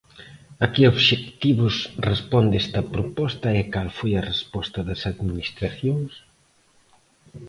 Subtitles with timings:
[0.63, 1.75] A que obxectivos
[2.09, 6.11] responde esta proposta e cal foi a resposta das Administracións?